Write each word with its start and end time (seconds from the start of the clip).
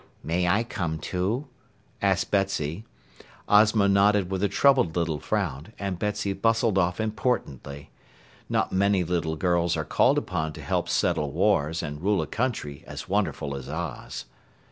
"May 0.23 0.47
I 0.47 0.63
come, 0.63 0.97
too,?" 0.97 1.45
asked 2.01 2.31
Betsy. 2.31 2.85
Ozma 3.47 3.87
nodded 3.87 4.31
with 4.31 4.41
a 4.41 4.49
troubled 4.49 4.95
little 4.95 5.19
frown, 5.19 5.73
and 5.77 5.99
Betsy 5.99 6.33
bustled 6.33 6.79
off 6.79 6.99
importantly. 6.99 7.91
Not 8.49 8.71
many 8.71 9.03
little 9.03 9.35
girls 9.35 9.77
are 9.77 9.85
called 9.85 10.17
upon 10.17 10.53
to 10.53 10.61
help 10.63 10.89
settle 10.89 11.31
wars 11.31 11.83
and 11.83 12.01
rule 12.01 12.19
a 12.19 12.25
country 12.25 12.83
as 12.87 13.07
wonderful 13.07 13.55
as 13.55 13.69
Oz. 13.69 14.25